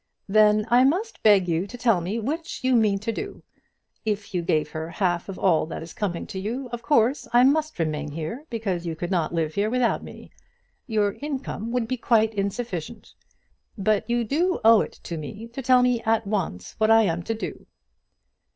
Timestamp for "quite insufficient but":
11.97-14.09